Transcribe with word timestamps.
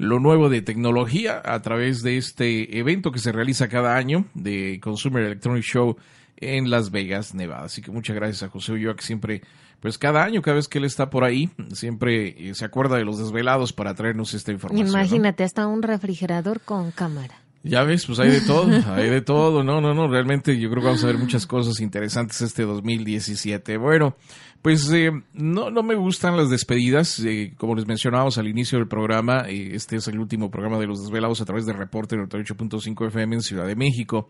lo 0.00 0.18
nuevo 0.18 0.48
de 0.48 0.62
tecnología 0.62 1.42
a 1.44 1.60
través 1.60 2.02
de 2.02 2.16
este 2.16 2.78
evento 2.78 3.12
que 3.12 3.18
se 3.18 3.32
realiza 3.32 3.68
cada 3.68 3.96
año 3.96 4.24
de 4.32 4.80
Consumer 4.82 5.22
Electronic 5.22 5.62
Show 5.62 5.98
en 6.38 6.70
Las 6.70 6.90
Vegas, 6.90 7.34
Nevada. 7.34 7.64
Así 7.64 7.82
que 7.82 7.90
muchas 7.90 8.16
gracias 8.16 8.42
a 8.42 8.48
José 8.48 8.72
Ulloa 8.72 8.96
que 8.96 9.02
siempre, 9.02 9.42
pues 9.78 9.98
cada 9.98 10.24
año, 10.24 10.40
cada 10.40 10.56
vez 10.56 10.68
que 10.68 10.78
él 10.78 10.86
está 10.86 11.10
por 11.10 11.22
ahí, 11.22 11.50
siempre 11.74 12.48
eh, 12.48 12.54
se 12.54 12.64
acuerda 12.64 12.96
de 12.96 13.04
los 13.04 13.18
desvelados 13.18 13.74
para 13.74 13.94
traernos 13.94 14.32
esta 14.32 14.52
información. 14.52 14.88
Imagínate, 14.88 15.44
hasta 15.44 15.66
un 15.66 15.82
refrigerador 15.82 16.62
con 16.62 16.92
cámara. 16.92 17.34
Ya 17.62 17.82
ves, 17.84 18.06
pues 18.06 18.18
hay 18.18 18.30
de 18.30 18.40
todo, 18.40 18.68
hay 18.94 19.10
de 19.10 19.20
todo. 19.20 19.62
No, 19.62 19.80
no, 19.80 19.92
no, 19.92 20.08
realmente 20.08 20.58
yo 20.58 20.70
creo 20.70 20.82
que 20.82 20.86
vamos 20.86 21.04
a 21.04 21.08
ver 21.08 21.18
muchas 21.18 21.46
cosas 21.46 21.80
interesantes 21.80 22.40
este 22.40 22.62
2017. 22.62 23.76
Bueno, 23.76 24.16
pues 24.62 24.90
eh, 24.92 25.10
no, 25.34 25.70
no 25.70 25.82
me 25.82 25.94
gustan 25.94 26.36
las 26.36 26.48
despedidas. 26.48 27.20
Eh, 27.20 27.52
como 27.58 27.74
les 27.74 27.86
mencionábamos 27.86 28.38
al 28.38 28.48
inicio 28.48 28.78
del 28.78 28.88
programa, 28.88 29.44
eh, 29.48 29.72
este 29.74 29.96
es 29.96 30.08
el 30.08 30.18
último 30.18 30.50
programa 30.50 30.78
de 30.78 30.86
los 30.86 31.02
desvelados 31.02 31.40
a 31.42 31.44
través 31.44 31.66
de 31.66 31.74
Reporte 31.74 32.16
98.5 32.16 33.08
FM 33.08 33.36
en 33.36 33.42
Ciudad 33.42 33.66
de 33.66 33.76
México. 33.76 34.28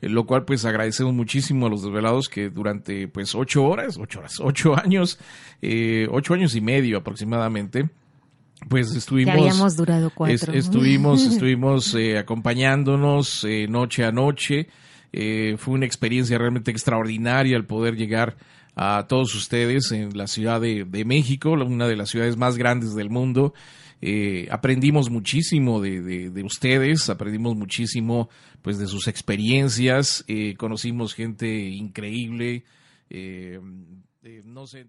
Eh, 0.00 0.08
lo 0.08 0.26
cual 0.26 0.44
pues 0.44 0.64
agradecemos 0.64 1.12
muchísimo 1.12 1.66
a 1.66 1.70
los 1.70 1.82
desvelados 1.82 2.28
que 2.28 2.50
durante 2.50 3.08
pues 3.08 3.34
ocho 3.34 3.64
horas, 3.64 3.98
ocho 3.98 4.20
horas, 4.20 4.38
ocho 4.40 4.76
años, 4.76 5.18
eh, 5.60 6.06
ocho 6.10 6.34
años 6.34 6.54
y 6.54 6.60
medio 6.60 6.98
aproximadamente, 6.98 7.90
pues 8.68 8.94
estuvimos 8.94 9.34
Ya 9.34 9.40
habíamos 9.40 9.76
durado 9.76 10.10
cuatro. 10.14 10.34
es- 10.34 10.48
estuvimos 10.66 11.22
estuvimos 11.26 11.94
eh, 11.94 12.18
acompañándonos 12.18 13.44
eh, 13.44 13.66
noche 13.68 14.04
a 14.04 14.12
noche. 14.12 14.68
Eh, 15.12 15.54
fue 15.58 15.74
una 15.74 15.86
experiencia 15.86 16.36
realmente 16.38 16.70
extraordinaria 16.70 17.56
el 17.56 17.64
poder 17.66 17.96
llegar 17.96 18.36
a 18.74 19.06
todos 19.08 19.34
ustedes 19.34 19.90
en 19.92 20.16
la 20.16 20.26
ciudad 20.26 20.60
de, 20.60 20.84
de 20.84 21.04
México 21.04 21.50
una 21.52 21.88
de 21.88 21.96
las 21.96 22.10
ciudades 22.10 22.36
más 22.36 22.56
grandes 22.56 22.94
del 22.94 23.10
mundo. 23.10 23.54
Eh, 24.00 24.46
aprendimos 24.50 25.10
muchísimo 25.10 25.80
de, 25.80 26.00
de- 26.02 26.30
de 26.30 26.42
ustedes 26.44 27.08
aprendimos 27.10 27.56
muchísimo 27.56 28.28
pues 28.62 28.78
de 28.78 28.86
sus 28.86 29.08
experiencias. 29.08 30.24
Eh, 30.28 30.54
conocimos 30.56 31.14
gente 31.14 31.48
increíble. 31.70 32.64
Eh, 33.10 33.58
eh, 34.22 34.42
no 34.44 34.66
sé 34.66 34.84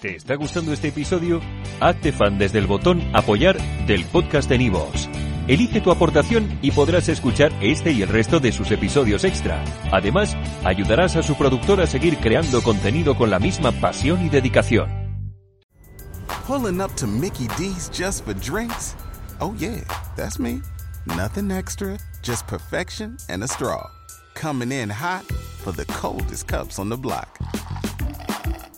¿Te 0.00 0.14
está 0.14 0.34
gustando 0.34 0.74
este 0.74 0.88
episodio? 0.88 1.40
Hazte 1.80 2.12
fan 2.12 2.38
desde 2.38 2.58
el 2.58 2.66
botón 2.66 3.02
Apoyar 3.14 3.56
del 3.86 4.04
podcast 4.04 4.48
de 4.48 4.58
Nivos. 4.58 5.08
Elige 5.48 5.80
tu 5.80 5.90
aportación 5.90 6.58
y 6.60 6.72
podrás 6.72 7.08
escuchar 7.08 7.50
este 7.62 7.92
y 7.92 8.02
el 8.02 8.08
resto 8.08 8.38
de 8.38 8.52
sus 8.52 8.70
episodios 8.72 9.24
extra. 9.24 9.64
Además, 9.92 10.36
ayudarás 10.64 11.16
a 11.16 11.22
su 11.22 11.34
productor 11.36 11.80
a 11.80 11.86
seguir 11.86 12.18
creando 12.18 12.62
contenido 12.62 13.16
con 13.16 13.30
la 13.30 13.38
misma 13.38 13.72
pasión 13.72 14.24
y 14.24 14.28
dedicación. 14.28 14.90
Pulling 16.46 16.80
up 16.82 16.94
to 16.96 17.06
Mickey 17.06 17.48
D's 17.56 17.88
just 17.90 18.24
for 18.24 18.34
drinks? 18.34 18.94
Oh, 19.40 19.54
yeah, 19.58 19.82
that's 20.14 20.38
me. 20.38 20.60
Nothing 21.06 21.50
extra, 21.50 21.96
just 22.22 22.46
perfection 22.46 23.16
and 23.30 23.42
a 23.42 23.48
straw. 23.48 23.88
Coming 24.34 24.72
in 24.72 24.90
hot 24.90 25.24
for 25.64 25.72
the 25.72 25.86
coldest 25.86 26.46
cups 26.48 26.78
on 26.78 26.90
the 26.90 26.96
block. 26.96 27.38